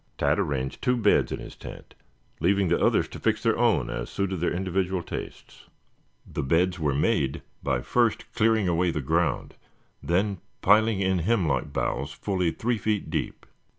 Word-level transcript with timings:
Tad 0.17 0.39
arranged 0.39 0.81
two 0.81 0.97
beds 0.97 1.31
in 1.31 1.37
his 1.37 1.55
tent, 1.55 1.93
leaving 2.39 2.69
the 2.69 2.83
others 2.83 3.07
to 3.09 3.19
fix 3.19 3.43
their 3.43 3.55
own 3.55 3.91
as 3.91 4.09
suited 4.09 4.37
their 4.37 4.49
individual 4.51 5.03
tastes. 5.03 5.65
The 6.25 6.41
beds 6.41 6.79
were 6.79 6.95
made 6.95 7.43
by 7.61 7.81
first 7.81 8.25
clearing 8.33 8.67
away 8.67 8.89
the 8.89 8.99
ground, 9.01 9.53
then 10.01 10.39
piling 10.63 11.01
in 11.01 11.19
hemlock 11.19 11.71
boughs 11.71 12.11
fully 12.11 12.49
three 12.49 12.79
feet 12.79 13.11
deep. 13.11 13.45